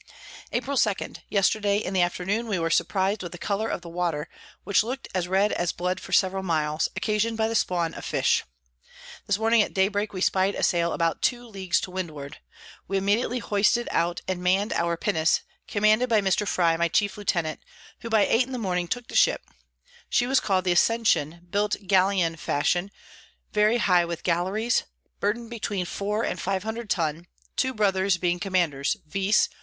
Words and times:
[Sidenote: 0.01 0.15
From 0.15 0.17
Lobos 0.17 0.39
to 0.41 0.49
the 0.49 0.49
Northward.] 0.49 0.63
April 0.63 1.13
2. 1.13 1.21
Yesterday 1.35 1.77
in 1.77 1.93
the 1.93 2.01
Afternoon 2.01 2.47
we 2.47 2.57
were 2.57 2.69
surpriz'd 2.71 3.21
with 3.21 3.31
the 3.33 3.37
Colour 3.37 3.67
of 3.67 3.81
the 3.81 3.89
Water, 3.89 4.29
which 4.63 4.81
look'd 4.81 5.07
as 5.13 5.27
red 5.27 5.51
as 5.51 5.71
Blood 5.71 5.99
for 5.99 6.11
several 6.11 6.41
miles, 6.41 6.89
occasion'd 6.95 7.37
by 7.37 7.47
the 7.47 7.53
Spawn 7.53 7.93
of 7.93 8.03
Fish. 8.03 8.43
This 9.27 9.37
Morning 9.37 9.61
at 9.61 9.75
Daybreak 9.75 10.11
we 10.11 10.19
spy'd 10.19 10.55
a 10.55 10.63
Sail 10.63 10.91
about 10.93 11.21
2 11.21 11.47
Ls. 11.53 11.79
to 11.81 11.91
Windward: 11.91 12.37
We 12.87 12.97
immediately 12.97 13.37
hoisted 13.37 13.87
out 13.91 14.21
and 14.27 14.41
mann'd 14.41 14.73
our 14.73 14.97
Pinnace, 14.97 15.41
commanded 15.67 16.09
by 16.09 16.19
Mr. 16.19 16.47
Frye 16.47 16.77
my 16.77 16.87
chief 16.87 17.15
Lieutenant, 17.15 17.59
who 17.99 18.09
by 18.09 18.25
eight 18.25 18.47
in 18.47 18.53
the 18.53 18.57
Morning 18.57 18.87
took 18.87 19.05
the 19.07 19.15
Ship; 19.15 19.47
she 20.09 20.25
was 20.25 20.39
call'd 20.39 20.65
the 20.65 20.71
Ascension, 20.71 21.45
built 21.51 21.73
Galeon 21.85 22.39
fashion, 22.39 22.89
very 23.53 23.77
high 23.77 24.05
with 24.05 24.23
Galleries, 24.23 24.81
Burden 25.19 25.47
between 25.47 25.85
4 25.85 26.23
and 26.25 26.39
500 26.41 26.89
Tun, 26.89 27.27
two 27.55 27.75
Brothers 27.75 28.17
being 28.17 28.39
Commanders, 28.39 28.97
_viz. 29.07 29.47